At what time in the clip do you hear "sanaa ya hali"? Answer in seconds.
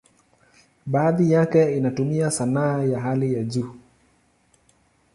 2.31-3.33